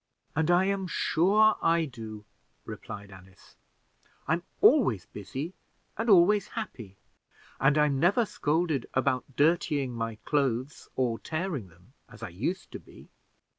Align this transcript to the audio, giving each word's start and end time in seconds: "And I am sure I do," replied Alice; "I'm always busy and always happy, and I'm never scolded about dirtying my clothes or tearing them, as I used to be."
"And 0.35 0.49
I 0.49 0.65
am 0.65 0.87
sure 0.87 1.57
I 1.61 1.85
do," 1.85 2.25
replied 2.65 3.11
Alice; 3.11 3.55
"I'm 4.27 4.41
always 4.59 5.05
busy 5.05 5.53
and 5.95 6.09
always 6.09 6.47
happy, 6.47 6.97
and 7.59 7.77
I'm 7.77 7.99
never 7.99 8.25
scolded 8.25 8.87
about 8.95 9.25
dirtying 9.35 9.93
my 9.93 10.15
clothes 10.25 10.89
or 10.95 11.19
tearing 11.19 11.67
them, 11.67 11.93
as 12.09 12.23
I 12.23 12.29
used 12.29 12.71
to 12.71 12.79
be." 12.79 13.09